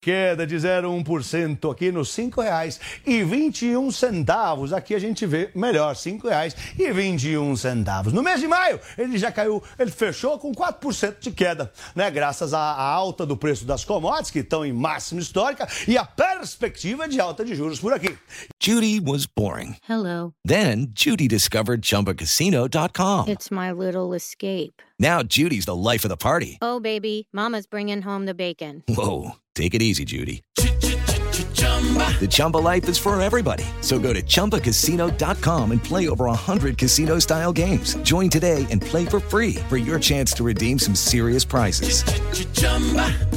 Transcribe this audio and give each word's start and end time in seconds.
Queda 0.00 0.46
de 0.46 0.54
0,1% 0.54 1.72
aqui 1.72 1.90
nos 1.90 2.16
R$ 2.16 2.22
5,21. 2.24 4.72
Aqui 4.72 4.94
a 4.94 4.98
gente 4.98 5.26
vê 5.26 5.50
melhor, 5.56 5.92
R$ 5.94 6.00
5,21. 6.00 8.12
No 8.12 8.22
mês 8.22 8.40
de 8.40 8.46
maio, 8.46 8.78
ele 8.96 9.18
já 9.18 9.32
caiu, 9.32 9.60
ele 9.76 9.90
fechou 9.90 10.38
com 10.38 10.54
4% 10.54 11.16
de 11.20 11.32
queda, 11.32 11.72
né? 11.96 12.08
Graças 12.12 12.54
à, 12.54 12.60
à 12.60 12.92
alta 12.92 13.26
do 13.26 13.36
preço 13.36 13.64
das 13.64 13.84
commodities, 13.84 14.30
que 14.30 14.38
estão 14.38 14.64
em 14.64 14.72
máxima 14.72 15.20
histórica, 15.20 15.66
e 15.88 15.98
a 15.98 16.04
perspectiva 16.04 17.08
de 17.08 17.20
alta 17.20 17.44
de 17.44 17.56
juros 17.56 17.80
por 17.80 17.92
aqui. 17.92 18.16
Judy 18.60 19.00
was 19.00 19.26
boring. 19.26 19.78
Hello. 19.88 20.32
Then 20.44 20.92
Judy 20.94 21.26
discovered 21.26 21.82
ChumbaCasino.com. 21.82 23.28
It's 23.28 23.50
my 23.50 23.72
little 23.72 24.14
escape. 24.14 24.80
Now 25.00 25.22
Judy's 25.22 25.64
the 25.64 25.76
life 25.76 26.04
of 26.04 26.10
the 26.10 26.16
party. 26.16 26.58
Oh, 26.60 26.80
baby, 26.80 27.28
Mama's 27.32 27.66
bringing 27.66 28.02
home 28.02 28.26
the 28.26 28.34
bacon. 28.34 28.82
Whoa, 28.88 29.36
take 29.58 29.74
it 29.74 29.82
easy, 29.82 30.04
Judy. 30.04 30.42
The 30.54 32.28
Chumba 32.30 32.58
life 32.58 32.88
is 32.88 32.98
for 32.98 33.20
everybody. 33.20 33.64
So 33.80 33.98
go 33.98 34.12
to 34.12 34.22
ChumbaCasino.com 34.22 35.72
and 35.72 35.82
play 35.82 36.08
over 36.08 36.24
100 36.26 36.76
casino 36.76 37.18
style 37.20 37.52
games. 37.52 37.94
Join 38.02 38.28
today 38.28 38.66
and 38.70 38.82
play 38.82 39.06
for 39.06 39.20
free 39.20 39.54
for 39.68 39.76
your 39.76 39.98
chance 40.00 40.32
to 40.32 40.44
redeem 40.44 40.78
some 40.78 40.94
serious 40.94 41.44
prizes. 41.44 42.02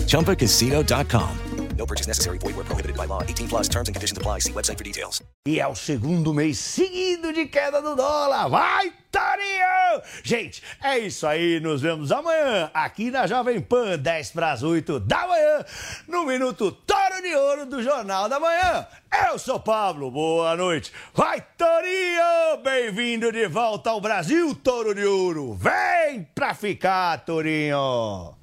ChumbaCasino.com. 0.07 1.50
No 1.81 1.87
purchase 1.87 2.07
necessary. 2.07 2.37
Void 2.37 2.55
where 2.55 2.63
prohibited 2.63 2.95
by 2.95 3.05
law. 3.05 3.23
18 3.23 3.47
plus 3.47 3.67
terms 3.67 3.89
and 3.89 3.95
conditions 3.95 4.15
apply. 4.15 4.37
See 4.37 4.53
website 4.53 4.77
for 4.77 4.83
details. 4.83 5.19
E 5.47 5.59
é 5.59 5.67
o 5.67 5.73
segundo 5.73 6.31
mês 6.31 6.59
seguido 6.59 7.33
de 7.33 7.47
queda 7.47 7.81
do 7.81 7.95
dólar. 7.95 8.47
Vai, 8.49 8.93
Torinho! 9.11 10.03
Gente, 10.23 10.61
é 10.83 10.99
isso 10.99 11.25
aí. 11.25 11.59
Nos 11.59 11.81
vemos 11.81 12.11
amanhã 12.11 12.69
aqui 12.71 13.09
na 13.09 13.25
Jovem 13.25 13.59
Pan, 13.59 13.97
10 13.97 14.29
para 14.29 14.51
as 14.51 14.61
8 14.61 14.99
da 14.99 15.25
manhã, 15.25 15.65
no 16.07 16.23
Minuto 16.23 16.71
Toro 16.71 17.19
de 17.19 17.35
Ouro 17.35 17.65
do 17.65 17.81
Jornal 17.81 18.29
da 18.29 18.39
Manhã. 18.39 18.85
Eu 19.27 19.39
sou 19.39 19.59
Pablo, 19.59 20.11
boa 20.11 20.55
noite. 20.55 20.93
Vai, 21.15 21.41
Torinho! 21.57 22.61
Bem-vindo 22.63 23.31
de 23.31 23.47
volta 23.47 23.89
ao 23.89 23.99
Brasil, 23.99 24.53
Toro 24.53 24.93
de 24.93 25.03
Ouro. 25.03 25.55
Vem 25.55 26.27
pra 26.35 26.53
ficar, 26.53 27.25
Torinho! 27.25 28.40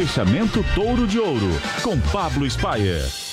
Fechamento 0.00 0.64
Touro 0.74 1.06
de 1.06 1.18
Ouro, 1.18 1.50
com 1.82 2.00
Pablo 2.00 2.50
Spayer. 2.50 3.29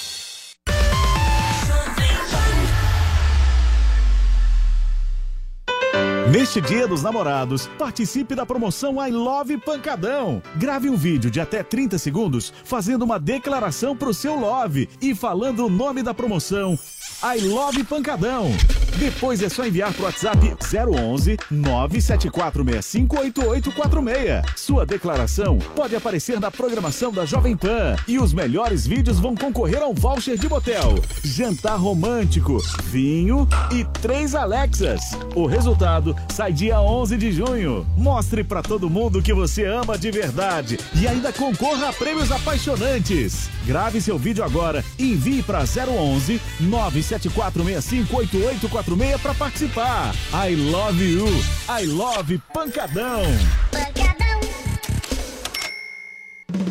Neste 6.38 6.62
Dia 6.62 6.88
dos 6.88 7.02
Namorados, 7.02 7.66
participe 7.80 8.36
da 8.36 8.46
promoção 8.46 9.04
I 9.04 9.10
Love 9.10 9.58
Pancadão. 9.58 10.40
Grave 10.56 10.88
um 10.88 10.96
vídeo 10.96 11.32
de 11.32 11.42
até 11.42 11.64
30 11.64 11.98
segundos 11.98 12.54
fazendo 12.64 13.02
uma 13.02 13.20
declaração 13.20 13.98
pro 13.98 14.14
seu 14.14 14.40
love 14.40 14.88
e 15.02 15.16
falando 15.16 15.66
o 15.66 15.70
nome 15.70 16.04
da 16.04 16.14
promoção. 16.14 16.78
I 17.24 17.42
Love 17.42 17.84
Pancadão. 17.86 18.52
Depois 19.00 19.42
é 19.42 19.50
só 19.50 19.66
enviar 19.66 19.92
pro 19.94 20.04
WhatsApp 20.06 20.56
011 20.62 21.38
974658846. 21.52 24.44
Sua 24.56 24.86
declaração 24.86 25.58
pode 25.76 25.96
aparecer 25.96 26.40
na 26.40 26.52
programação 26.52 27.12
da 27.12 27.26
Jovem 27.26 27.58
Pan 27.58 27.96
e 28.08 28.20
os 28.20 28.34
melhores 28.34 28.86
vídeos 28.86 29.20
vão 29.20 29.36
concorrer 29.36 29.82
ao 29.82 29.92
voucher 29.94 30.38
de 30.38 30.48
motel, 30.48 30.94
jantar 31.24 31.78
romântico, 31.78 32.60
vinho 32.86 33.48
e 33.72 33.84
três 34.00 34.36
Alexas. 34.36 35.02
O 35.36 35.48
resultado 35.48 36.16
sai 36.30 36.54
dia 36.54 36.80
11 36.80 37.18
de 37.18 37.32
junho. 37.32 37.88
Mostre 37.98 38.44
pra 38.44 38.62
todo 38.62 38.88
mundo 38.90 39.22
que 39.22 39.34
você 39.34 39.66
ama 39.66 39.98
de 39.98 40.12
verdade 40.12 40.78
e 40.96 41.08
ainda 41.08 41.34
concorra 41.34 41.90
a 41.90 41.94
prêmios 41.94 42.32
apaixonantes. 42.32 43.50
Grave 43.66 44.00
seu 44.02 44.18
vídeo 44.18 44.44
agora 44.44 44.84
e 44.98 45.12
envie 45.14 45.44
para 45.44 45.60
011 45.60 46.42
974658846 46.64 49.20
para 49.20 49.34
participar. 49.34 50.14
I 50.34 50.56
love 50.56 51.04
you. 51.04 51.26
I 51.70 51.86
love 51.86 52.42
Pancadão. 52.54 53.22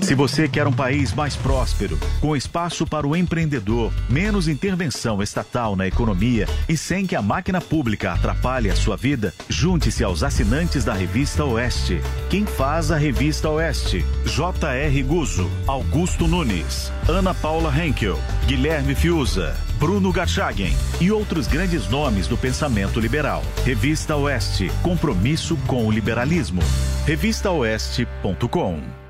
Se 0.06 0.14
você 0.14 0.46
quer 0.46 0.68
um 0.68 0.72
país 0.72 1.12
mais 1.12 1.34
próspero, 1.34 1.98
com 2.20 2.36
espaço 2.36 2.86
para 2.86 3.04
o 3.04 3.16
empreendedor, 3.16 3.92
menos 4.08 4.46
intervenção 4.46 5.20
estatal 5.20 5.74
na 5.74 5.84
economia 5.84 6.46
e 6.68 6.76
sem 6.76 7.04
que 7.04 7.16
a 7.16 7.20
máquina 7.20 7.60
pública 7.60 8.12
atrapalhe 8.12 8.70
a 8.70 8.76
sua 8.76 8.96
vida, 8.96 9.34
junte-se 9.48 10.04
aos 10.04 10.22
assinantes 10.22 10.84
da 10.84 10.94
Revista 10.94 11.44
Oeste. 11.44 12.00
Quem 12.30 12.46
faz 12.46 12.92
a 12.92 12.96
Revista 12.96 13.50
Oeste? 13.50 14.04
J.R. 14.24 15.02
Guzzo, 15.02 15.50
Augusto 15.66 16.28
Nunes, 16.28 16.92
Ana 17.08 17.34
Paula 17.34 17.74
Henkel, 17.76 18.16
Guilherme 18.46 18.94
Fiuza, 18.94 19.56
Bruno 19.76 20.12
Garchagen 20.12 20.72
e 21.00 21.10
outros 21.10 21.48
grandes 21.48 21.88
nomes 21.88 22.28
do 22.28 22.36
pensamento 22.36 23.00
liberal. 23.00 23.42
Revista 23.64 24.14
Oeste, 24.14 24.70
compromisso 24.84 25.56
com 25.66 25.84
o 25.84 25.90
liberalismo. 25.90 26.62
Revistaoeste.com 27.06 29.05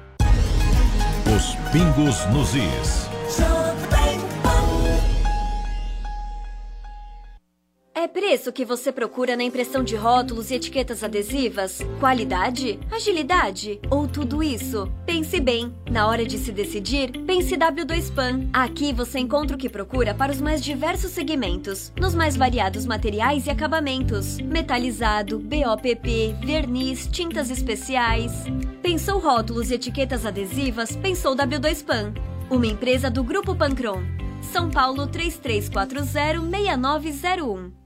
Os 1.35 1.57
pingos 1.73 2.25
nos 2.27 2.55
is. 2.55 3.07
É 7.93 8.07
preço 8.07 8.53
que 8.53 8.65
você 8.65 8.93
procura 8.93 9.37
na 9.37 9.43
impressão 9.43 9.83
de 9.83 9.97
rótulos 9.97 10.53
e 10.53 10.55
etiquetas 10.55 11.03
adesivas? 11.03 11.81
Qualidade? 11.99 12.79
Agilidade? 12.93 13.81
Ou 13.91 14.07
tudo 14.07 14.41
isso? 14.41 14.89
Pense 15.05 15.41
bem. 15.41 15.75
Na 15.91 16.07
hora 16.07 16.25
de 16.25 16.39
se 16.39 16.53
decidir, 16.53 17.11
pense 17.27 17.57
W2PAN. 17.57 18.49
Aqui 18.53 18.93
você 18.93 19.19
encontra 19.19 19.57
o 19.57 19.59
que 19.59 19.69
procura 19.69 20.15
para 20.15 20.31
os 20.31 20.41
mais 20.41 20.63
diversos 20.63 21.11
segmentos, 21.11 21.93
nos 21.99 22.15
mais 22.15 22.37
variados 22.37 22.87
materiais 22.87 23.49
e 23.49 23.51
acabamentos: 23.51 24.39
metalizado, 24.39 25.41
BOPP, 25.41 26.37
verniz, 26.41 27.09
tintas 27.09 27.51
especiais. 27.51 28.31
Pensou 28.87 29.19
rótulos 29.19 29.73
e 29.73 29.75
etiquetas 29.75 30.25
adesivas? 30.25 30.95
Pensou 30.95 31.35
W2PAN. 31.35 32.15
Uma 32.49 32.69
empresa 32.69 33.11
do 33.11 33.25
Grupo 33.25 33.53
Pancron. 33.53 34.01
São 34.41 34.71
Paulo 34.71 35.09
3340-6901. 35.09 37.86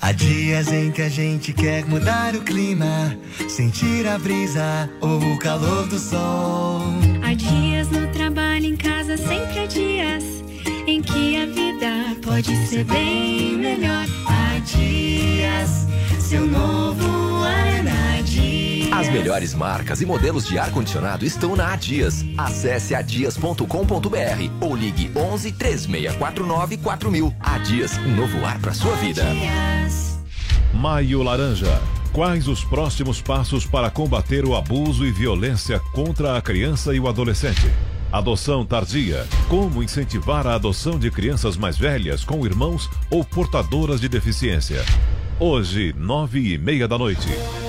Há 0.00 0.12
dias 0.12 0.70
em 0.72 0.90
que 0.90 1.02
a 1.02 1.08
gente 1.08 1.52
quer 1.52 1.84
mudar 1.86 2.34
o 2.34 2.42
clima, 2.42 3.16
sentir 3.48 4.06
a 4.06 4.18
brisa 4.18 4.90
ou 5.00 5.18
o 5.18 5.38
calor 5.38 5.86
do 5.88 5.98
sol. 5.98 6.82
Há 7.22 7.34
dias 7.34 7.88
no 7.90 8.06
trabalho, 8.08 8.66
em 8.66 8.76
casa, 8.76 9.16
sempre 9.16 9.60
há 9.60 9.66
dias 9.66 10.24
em 10.86 11.00
que 11.00 11.36
a 11.36 11.46
vida 11.46 12.20
pode 12.22 12.54
ser 12.66 12.84
bem 12.84 13.56
melhor. 13.56 14.06
Há 14.26 14.58
dias, 14.58 15.86
seu 16.20 16.46
novo 16.46 17.42
ar 17.42 17.82
na 17.82 18.20
Dias. 18.22 18.63
As 18.94 19.08
melhores 19.08 19.52
marcas 19.52 20.00
e 20.00 20.06
modelos 20.06 20.46
de 20.46 20.56
ar-condicionado 20.56 21.24
estão 21.24 21.56
na 21.56 21.72
Adias. 21.72 22.24
Acesse 22.38 22.94
adias.com.br 22.94 23.66
ou 24.60 24.76
ligue 24.76 25.10
11 25.16 25.50
3649 25.50 26.76
4000. 26.76 27.34
Adias, 27.40 27.98
um 27.98 28.14
novo 28.14 28.44
ar 28.46 28.56
para 28.60 28.72
sua 28.72 28.94
vida. 28.94 29.24
Maio 30.72 31.24
Laranja. 31.24 31.82
Quais 32.12 32.46
os 32.46 32.62
próximos 32.62 33.20
passos 33.20 33.66
para 33.66 33.90
combater 33.90 34.44
o 34.44 34.54
abuso 34.54 35.04
e 35.04 35.10
violência 35.10 35.80
contra 35.92 36.38
a 36.38 36.40
criança 36.40 36.94
e 36.94 37.00
o 37.00 37.08
adolescente? 37.08 37.68
Adoção 38.12 38.64
tardia. 38.64 39.26
Como 39.48 39.82
incentivar 39.82 40.46
a 40.46 40.54
adoção 40.54 41.00
de 41.00 41.10
crianças 41.10 41.56
mais 41.56 41.76
velhas 41.76 42.22
com 42.22 42.46
irmãos 42.46 42.88
ou 43.10 43.24
portadoras 43.24 44.00
de 44.00 44.08
deficiência? 44.08 44.84
Hoje, 45.40 45.92
nove 45.98 46.54
e 46.54 46.56
meia 46.56 46.86
da 46.86 46.96
noite, 46.96 47.26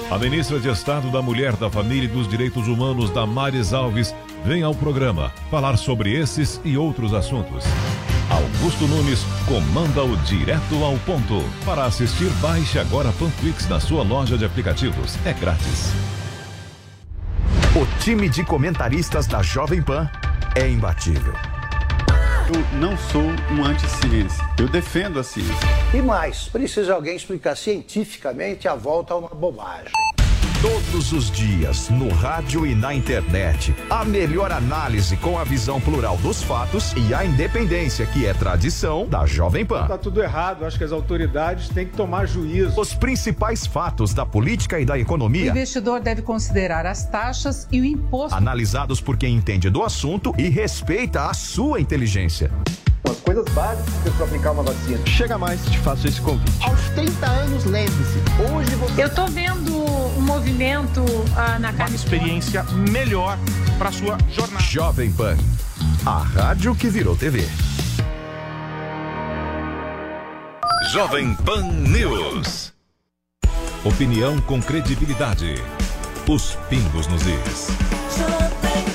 a 0.09 0.17
ministra 0.19 0.59
de 0.59 0.69
Estado 0.69 1.09
da 1.09 1.21
Mulher, 1.21 1.55
da 1.55 1.69
Família 1.69 2.05
e 2.05 2.11
dos 2.11 2.27
Direitos 2.27 2.67
Humanos, 2.67 3.09
Damares 3.09 3.73
Alves, 3.73 4.13
vem 4.43 4.61
ao 4.61 4.75
programa 4.75 5.31
falar 5.49 5.77
sobre 5.77 6.13
esses 6.13 6.61
e 6.63 6.77
outros 6.77 7.13
assuntos. 7.13 7.63
Augusto 8.29 8.87
Nunes 8.87 9.23
comanda 9.47 10.03
o 10.03 10.15
Direto 10.17 10.83
ao 10.83 10.97
Ponto. 10.99 11.43
Para 11.63 11.85
assistir, 11.85 12.29
baixe 12.41 12.79
agora 12.79 13.11
Panflix 13.13 13.67
na 13.67 13.79
sua 13.79 14.03
loja 14.03 14.37
de 14.37 14.45
aplicativos. 14.45 15.17
É 15.25 15.33
grátis. 15.33 15.91
O 17.75 17.85
time 17.99 18.29
de 18.29 18.43
comentaristas 18.43 19.27
da 19.27 19.41
Jovem 19.41 19.81
Pan 19.81 20.09
é 20.55 20.69
imbatível. 20.69 21.33
Eu 22.47 22.79
não 22.79 22.95
sou 22.95 23.23
um 23.23 23.65
anti-ciência. 23.65 24.45
Eu 24.59 24.67
defendo 24.67 25.19
a 25.19 25.23
ciência. 25.23 25.55
E 25.91 25.99
mais, 25.99 26.47
precisa 26.47 26.93
alguém 26.93 27.15
explicar 27.15 27.55
cientificamente 27.55 28.67
a 28.67 28.75
volta 28.75 29.15
a 29.15 29.17
uma 29.17 29.29
bobagem. 29.29 29.91
Todos 30.65 31.13
os 31.13 31.29
dias, 31.29 31.89
no 31.91 32.09
rádio 32.09 32.65
e 32.65 32.73
na 32.73 32.91
internet. 32.91 33.75
A 33.87 34.03
melhor 34.03 34.51
análise 34.51 35.15
com 35.17 35.37
a 35.37 35.43
visão 35.43 35.79
plural 35.79 36.17
dos 36.17 36.41
fatos 36.41 36.91
e 36.97 37.13
a 37.13 37.23
independência, 37.23 38.03
que 38.07 38.25
é 38.25 38.33
tradição 38.33 39.05
da 39.05 39.27
Jovem 39.27 39.63
Pan. 39.63 39.85
Tá 39.85 39.95
tudo 39.95 40.23
errado, 40.23 40.65
acho 40.65 40.75
que 40.75 40.83
as 40.83 40.91
autoridades 40.91 41.69
têm 41.69 41.85
que 41.85 41.95
tomar 41.95 42.25
juízo. 42.25 42.81
Os 42.81 42.95
principais 42.95 43.67
fatos 43.67 44.11
da 44.11 44.25
política 44.25 44.79
e 44.79 44.85
da 44.85 44.95
O 44.95 44.97
economia. 44.97 45.51
investidor 45.51 45.99
deve 45.99 46.23
considerar 46.23 46.87
as 46.87 47.05
taxas 47.05 47.67
e 47.71 47.79
o 47.79 47.85
imposto. 47.85 48.35
Analisados 48.35 48.99
por 48.99 49.17
quem 49.17 49.35
entende 49.35 49.69
do 49.69 49.83
assunto 49.83 50.33
e 50.35 50.49
respeita 50.49 51.29
a 51.29 51.33
sua 51.35 51.79
inteligência. 51.79 52.49
As 53.07 53.17
coisas 53.21 53.45
básicas 53.53 54.13
para 54.15 54.25
aplicar 54.25 54.51
uma 54.51 54.63
vacina. 54.63 55.05
Chega 55.05 55.37
mais, 55.37 55.63
te 55.63 55.77
faço 55.77 56.07
esse 56.07 56.19
convite. 56.21 56.51
Aos 56.67 56.89
30 56.95 57.25
anos, 57.27 57.63
lembre-se, 57.65 58.17
hoje 58.51 58.75
você... 58.75 59.03
Eu 59.03 59.13
tô 59.13 59.27
vendo 59.27 59.85
movimento 60.25 61.05
ah, 61.37 61.59
na 61.59 61.69
Uma 61.69 61.89
experiência 61.89 62.63
melhor 62.91 63.37
para 63.77 63.91
sua 63.91 64.17
jornada. 64.29 64.63
Jovem 64.63 65.11
Pan, 65.11 65.37
a 66.05 66.17
rádio 66.17 66.75
que 66.75 66.89
virou 66.89 67.15
TV. 67.15 67.47
Jovem 70.91 71.35
Pan 71.35 71.61
News. 71.61 72.73
Opinião 73.83 74.41
com 74.41 74.61
credibilidade. 74.61 75.55
Os 76.27 76.57
pingos 76.69 77.05
nos 77.07 77.21
is. 77.21 78.94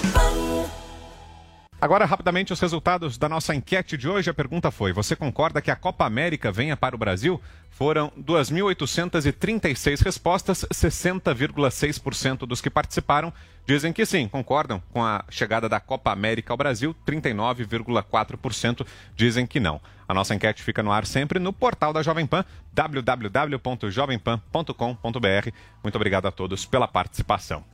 Agora, 1.80 2.04
rapidamente, 2.04 2.52
os 2.52 2.60
resultados 2.60 3.16
da 3.16 3.26
nossa 3.26 3.54
enquete 3.54 3.96
de 3.96 4.06
hoje. 4.06 4.28
A 4.28 4.34
pergunta 4.34 4.70
foi: 4.70 4.92
você 4.92 5.16
concorda 5.16 5.62
que 5.62 5.70
a 5.70 5.76
Copa 5.76 6.04
América 6.04 6.52
venha 6.52 6.76
para 6.76 6.94
o 6.94 6.98
Brasil? 6.98 7.40
Foram 7.70 8.12
2.836 8.20 10.04
respostas, 10.04 10.66
60,6% 10.70 12.40
dos 12.40 12.60
que 12.60 12.68
participaram 12.68 13.32
dizem 13.66 13.94
que 13.94 14.04
sim, 14.04 14.28
concordam 14.28 14.82
com 14.92 15.02
a 15.02 15.24
chegada 15.30 15.66
da 15.68 15.80
Copa 15.80 16.12
América 16.12 16.52
ao 16.52 16.56
Brasil, 16.56 16.94
39,4% 17.06 18.86
dizem 19.16 19.46
que 19.46 19.60
não. 19.60 19.80
A 20.06 20.12
nossa 20.12 20.34
enquete 20.34 20.62
fica 20.62 20.82
no 20.82 20.92
ar 20.92 21.06
sempre 21.06 21.38
no 21.38 21.50
portal 21.52 21.94
da 21.94 22.02
Jovem 22.02 22.26
Pan, 22.26 22.44
www.jovempan.com.br. 22.74 25.50
Muito 25.82 25.96
obrigado 25.96 26.26
a 26.26 26.30
todos 26.30 26.66
pela 26.66 26.88
participação. 26.88 27.64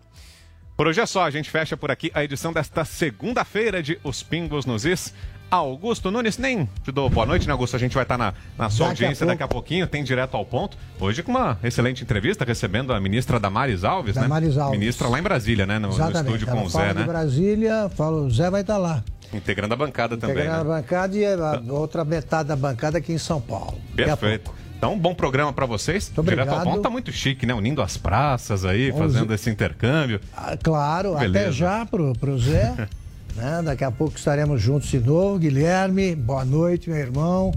Por 0.76 0.86
hoje 0.86 1.00
é 1.00 1.06
só, 1.06 1.24
a 1.24 1.30
gente 1.30 1.48
fecha 1.48 1.74
por 1.74 1.90
aqui 1.90 2.10
a 2.12 2.22
edição 2.22 2.52
desta 2.52 2.84
segunda-feira 2.84 3.82
de 3.82 3.98
Os 4.04 4.22
Pingos 4.22 4.66
nos 4.66 4.84
Is. 4.84 5.14
Augusto 5.50 6.10
Nunes, 6.10 6.36
nem 6.36 6.68
te 6.82 6.92
dou 6.92 7.08
boa 7.08 7.24
noite, 7.24 7.46
né, 7.46 7.52
Augusto? 7.52 7.76
A 7.76 7.78
gente 7.78 7.94
vai 7.94 8.02
estar 8.02 8.18
na, 8.18 8.34
na 8.58 8.68
sua 8.68 8.88
Daqui 8.88 9.04
a 9.04 9.06
audiência 9.06 9.24
pouco. 9.24 9.38
daqui 9.38 9.42
a 9.42 9.48
pouquinho, 9.48 9.86
tem 9.86 10.04
direto 10.04 10.36
ao 10.36 10.44
ponto. 10.44 10.76
Hoje 11.00 11.22
com 11.22 11.30
uma 11.30 11.56
excelente 11.62 12.02
entrevista, 12.02 12.44
recebendo 12.44 12.92
a 12.92 13.00
ministra 13.00 13.40
Damares 13.40 13.84
Alves, 13.84 14.16
né? 14.16 14.22
Damares 14.22 14.58
Alves. 14.58 14.78
Ministra 14.78 15.08
lá 15.08 15.18
em 15.18 15.22
Brasília, 15.22 15.64
né? 15.64 15.78
No, 15.78 15.96
no 15.96 16.10
estúdio 16.10 16.46
com 16.46 16.58
Ela 16.58 16.66
o 16.66 16.70
fala 16.70 16.88
Zé, 16.88 16.94
né? 16.94 17.04
Brasília, 17.04 17.90
fala, 17.96 18.16
o 18.18 18.30
Zé 18.30 18.50
vai 18.50 18.60
estar 18.60 18.76
lá. 18.76 19.02
Integrando 19.32 19.72
a 19.72 19.76
bancada 19.76 20.16
também, 20.16 20.36
Integrando 20.36 20.68
né? 20.68 20.76
a 20.76 20.80
bancada 20.80 21.16
e 21.16 21.24
a 21.24 21.62
outra 21.70 22.04
metade 22.04 22.48
da 22.48 22.56
bancada 22.56 22.98
aqui 22.98 23.12
em 23.14 23.18
São 23.18 23.40
Paulo. 23.40 23.78
Daqui 23.94 24.10
a 24.10 24.16
Perfeito. 24.16 24.52
Então, 24.76 24.92
um 24.92 24.98
bom 24.98 25.14
programa 25.14 25.52
para 25.52 25.64
vocês. 25.66 26.12
obrigado. 26.16 26.46
Direto 26.46 26.58
ao 26.58 26.64
ponto 26.64 26.82
tá 26.82 26.90
muito 26.90 27.10
chique, 27.10 27.46
né? 27.46 27.54
Unindo 27.54 27.80
as 27.80 27.96
praças 27.96 28.64
aí, 28.64 28.90
Vamos- 28.90 29.12
fazendo 29.14 29.32
esse 29.34 29.48
intercâmbio. 29.50 30.20
Ah, 30.36 30.56
Claro, 30.62 31.14
até 31.16 31.28
Beleza. 31.28 31.52
já 31.52 31.86
pro, 31.86 32.12
pro 32.14 32.38
Zé. 32.38 32.88
né? 33.34 33.62
Daqui 33.64 33.84
a 33.84 33.90
pouco 33.90 34.16
estaremos 34.16 34.60
juntos 34.60 34.88
de 34.90 34.98
novo. 35.00 35.38
Guilherme, 35.38 36.14
boa 36.14 36.44
noite, 36.44 36.90
meu 36.90 36.98
irmão. 36.98 37.52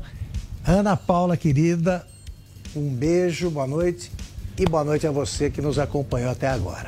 Ana 0.65 0.95
Paula, 0.95 1.35
querida, 1.35 2.05
um 2.75 2.89
beijo, 2.89 3.49
boa 3.49 3.67
noite. 3.67 4.11
E 4.57 4.65
boa 4.65 4.83
noite 4.83 5.05
a 5.07 5.11
você 5.11 5.49
que 5.49 5.61
nos 5.61 5.77
acompanhou 5.79 6.31
até 6.31 6.47
agora. 6.47 6.87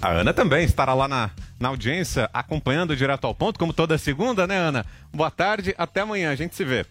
A 0.00 0.10
Ana 0.10 0.32
também 0.34 0.64
estará 0.64 0.92
lá 0.94 1.08
na, 1.08 1.30
na 1.58 1.68
audiência, 1.68 2.28
acompanhando 2.32 2.94
direto 2.96 3.26
ao 3.26 3.34
ponto, 3.34 3.58
como 3.58 3.72
toda 3.72 3.96
segunda, 3.98 4.46
né, 4.46 4.56
Ana? 4.56 4.84
Boa 5.12 5.30
tarde, 5.30 5.74
até 5.78 6.00
amanhã, 6.02 6.30
a 6.30 6.34
gente 6.36 6.54
se 6.54 6.64
vê. 6.64 6.84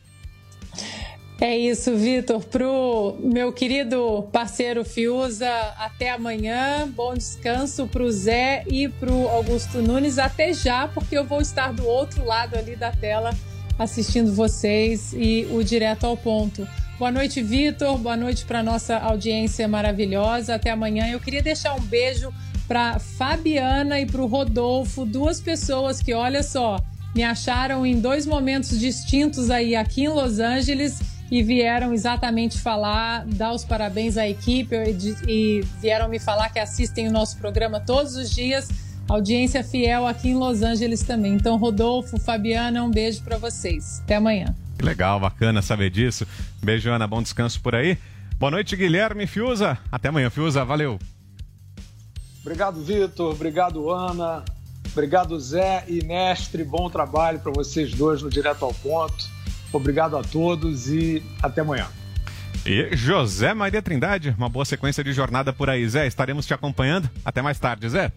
É 1.39 1.57
isso, 1.57 1.93
Vitor. 1.95 2.43
Pro 2.45 3.17
meu 3.19 3.51
querido 3.51 4.27
parceiro 4.31 4.85
Fiuza, 4.85 5.49
até 5.77 6.11
amanhã. 6.11 6.89
Bom 6.95 7.13
descanso 7.13 7.87
pro 7.87 8.09
Zé 8.09 8.63
e 8.67 8.87
pro 8.87 9.27
Augusto 9.27 9.81
Nunes. 9.81 10.17
Até 10.17 10.53
já, 10.53 10.87
porque 10.87 11.17
eu 11.17 11.25
vou 11.25 11.41
estar 11.41 11.73
do 11.73 11.85
outro 11.85 12.23
lado 12.25 12.55
ali 12.55 12.75
da 12.75 12.91
tela 12.91 13.35
assistindo 13.77 14.33
vocês 14.33 15.11
e 15.11 15.45
o 15.51 15.61
Direto 15.61 16.05
ao 16.05 16.15
Ponto. 16.15 16.65
Boa 16.97 17.11
noite, 17.11 17.43
Vitor. 17.43 17.97
Boa 17.97 18.15
noite 18.15 18.45
para 18.45 18.63
nossa 18.63 18.97
audiência 18.97 19.67
maravilhosa. 19.67 20.55
Até 20.55 20.69
amanhã. 20.69 21.09
Eu 21.09 21.19
queria 21.19 21.43
deixar 21.43 21.73
um 21.75 21.81
beijo 21.81 22.33
para 22.65 22.97
Fabiana 22.97 23.99
e 23.99 24.05
para 24.05 24.21
o 24.21 24.25
Rodolfo, 24.25 25.05
duas 25.05 25.41
pessoas 25.41 26.01
que, 26.01 26.13
olha 26.13 26.41
só, 26.41 26.79
me 27.13 27.23
acharam 27.23 27.85
em 27.85 27.99
dois 27.99 28.25
momentos 28.25 28.79
distintos 28.79 29.49
aí 29.49 29.75
aqui 29.75 30.05
em 30.05 30.07
Los 30.07 30.39
Angeles 30.39 30.99
e 31.29 31.41
vieram 31.41 31.93
exatamente 31.93 32.59
falar, 32.59 33.25
dar 33.25 33.53
os 33.53 33.65
parabéns 33.65 34.17
à 34.17 34.27
equipe 34.27 34.75
e 35.27 35.61
vieram 35.81 36.07
me 36.07 36.19
falar 36.19 36.49
que 36.49 36.59
assistem 36.59 37.07
o 37.07 37.11
nosso 37.11 37.37
programa 37.37 37.79
todos 37.79 38.15
os 38.15 38.29
dias. 38.29 38.69
Audiência 39.07 39.63
fiel 39.63 40.07
aqui 40.07 40.29
em 40.29 40.35
Los 40.35 40.61
Angeles 40.61 41.03
também. 41.03 41.33
Então, 41.33 41.57
Rodolfo, 41.57 42.19
Fabiana, 42.19 42.83
um 42.83 42.89
beijo 42.89 43.21
para 43.21 43.37
vocês. 43.37 44.01
Até 44.03 44.15
amanhã. 44.15 44.55
Legal, 44.81 45.19
bacana 45.19 45.61
saber 45.61 45.89
disso. 45.89 46.27
Beijo, 46.63 46.89
Ana, 46.89 47.07
bom 47.07 47.21
descanso 47.21 47.61
por 47.61 47.75
aí. 47.75 47.97
Boa 48.37 48.51
noite, 48.51 48.75
Guilherme 48.75 49.27
Fiuza. 49.27 49.77
Até 49.91 50.09
amanhã, 50.09 50.29
Fiuza, 50.29 50.65
valeu. 50.65 50.99
Obrigado, 52.41 52.83
Vitor. 52.83 53.31
Obrigado, 53.31 53.89
Ana. 53.91 54.43
Obrigado, 54.91 55.39
Zé 55.39 55.83
e 55.87 56.03
Mestre. 56.03 56.63
Bom 56.63 56.89
trabalho 56.89 57.39
para 57.39 57.51
vocês 57.51 57.93
dois 57.93 58.21
no 58.21 58.29
Direto 58.29 58.65
ao 58.65 58.73
Ponto. 58.73 59.34
Obrigado 59.77 60.17
a 60.17 60.23
todos 60.23 60.87
e 60.87 61.23
até 61.41 61.61
amanhã. 61.61 61.87
E 62.65 62.95
José 62.95 63.53
Maria 63.53 63.81
Trindade, 63.81 64.33
uma 64.37 64.49
boa 64.49 64.65
sequência 64.65 65.03
de 65.03 65.13
jornada 65.13 65.53
por 65.53 65.69
aí. 65.69 65.87
Zé, 65.87 66.07
estaremos 66.07 66.45
te 66.45 66.53
acompanhando. 66.53 67.09
Até 67.23 67.41
mais 67.41 67.59
tarde, 67.59 67.87
Zé. 67.89 68.11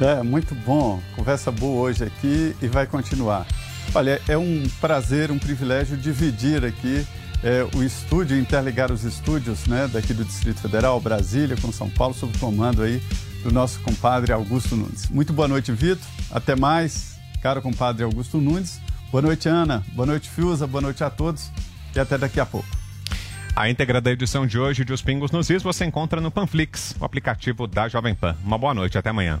É, 0.00 0.22
muito 0.22 0.54
bom. 0.54 1.00
Conversa 1.16 1.50
boa 1.50 1.82
hoje 1.82 2.04
aqui 2.04 2.54
e 2.62 2.68
vai 2.68 2.86
continuar. 2.86 3.46
Olha, 3.94 4.20
é 4.28 4.38
um 4.38 4.64
prazer, 4.80 5.30
um 5.30 5.38
privilégio 5.38 5.96
dividir 5.96 6.64
aqui 6.64 7.06
é, 7.42 7.66
o 7.76 7.82
estúdio, 7.82 8.38
interligar 8.38 8.92
os 8.92 9.04
estúdios 9.04 9.66
né, 9.66 9.88
daqui 9.92 10.12
do 10.12 10.24
Distrito 10.24 10.60
Federal, 10.60 11.00
Brasília, 11.00 11.56
com 11.60 11.72
São 11.72 11.88
Paulo, 11.90 12.14
sob 12.14 12.34
o 12.36 12.38
comando 12.38 12.82
aí 12.82 13.02
do 13.42 13.52
nosso 13.52 13.80
compadre 13.80 14.32
Augusto 14.32 14.76
Nunes. 14.76 15.08
Muito 15.08 15.32
boa 15.32 15.48
noite, 15.48 15.72
Vitor. 15.72 16.04
Até 16.30 16.56
mais, 16.56 17.17
caro 17.42 17.62
compadre 17.62 18.04
Augusto 18.04 18.38
Nunes. 18.38 18.80
Boa 19.10 19.22
noite, 19.22 19.48
Ana. 19.48 19.82
Boa 19.94 20.06
noite, 20.06 20.28
Fiuza. 20.28 20.66
Boa 20.66 20.82
noite 20.82 21.02
a 21.02 21.10
todos 21.10 21.50
e 21.94 22.00
até 22.00 22.18
daqui 22.18 22.40
a 22.40 22.46
pouco. 22.46 22.68
A 23.56 23.68
íntegra 23.68 24.00
da 24.00 24.12
edição 24.12 24.46
de 24.46 24.58
hoje 24.58 24.84
de 24.84 24.92
Os 24.92 25.02
Pingos 25.02 25.32
nos 25.32 25.50
Is 25.50 25.62
você 25.62 25.84
encontra 25.84 26.20
no 26.20 26.30
Panflix, 26.30 26.94
o 27.00 27.04
aplicativo 27.04 27.66
da 27.66 27.88
Jovem 27.88 28.14
Pan. 28.14 28.36
Uma 28.44 28.56
boa 28.56 28.72
noite, 28.72 28.96
até 28.96 29.10
amanhã. 29.10 29.40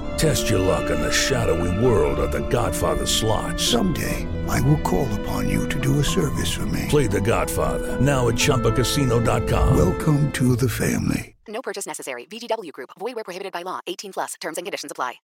Test 0.17 0.49
your 0.49 0.59
luck 0.59 0.89
in 0.89 1.01
the 1.01 1.11
shadowy 1.11 1.83
world 1.83 2.19
of 2.19 2.31
The 2.31 2.47
Godfather 2.49 3.05
slot. 3.05 3.59
Someday, 3.59 4.27
I 4.47 4.61
will 4.61 4.79
call 4.79 5.11
upon 5.21 5.49
you 5.49 5.67
to 5.69 5.79
do 5.79 5.99
a 5.99 6.03
service 6.03 6.51
for 6.51 6.65
me. 6.67 6.85
Play 6.89 7.07
The 7.07 7.21
Godfather 7.21 7.99
now 7.99 8.27
at 8.29 8.35
ChumbaCasino.com. 8.35 9.75
Welcome 9.75 10.31
to 10.33 10.55
the 10.55 10.69
family. 10.69 11.35
No 11.47 11.61
purchase 11.61 11.85
necessary. 11.85 12.25
VGW 12.25 12.71
Group. 12.71 12.91
Void 12.99 13.15
where 13.15 13.23
prohibited 13.23 13.51
by 13.51 13.63
law. 13.63 13.79
18 13.87 14.13
plus. 14.13 14.35
Terms 14.39 14.57
and 14.57 14.65
conditions 14.65 14.91
apply. 14.91 15.15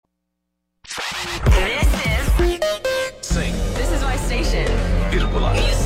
This 0.84 1.86
is 2.06 2.26
Sing. 3.20 3.52
This 3.74 3.90
is 3.92 4.02
my 4.02 4.16
station. 4.16 4.66
Vírgula. 5.10 5.54
Nove. 5.54 5.85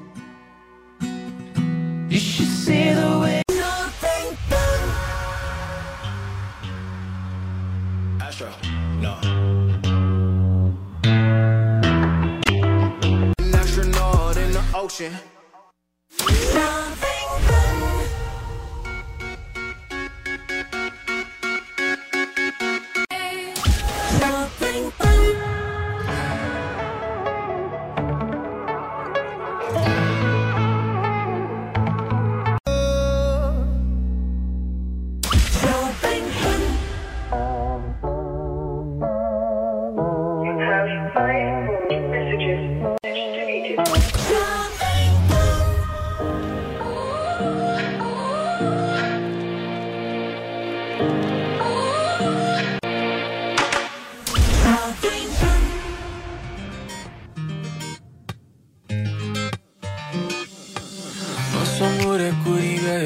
motion. 15.01 15.40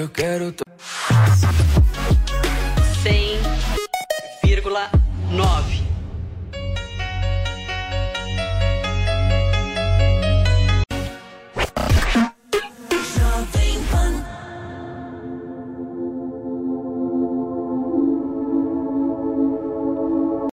Eu 0.05 0.09
quero. 0.09 0.55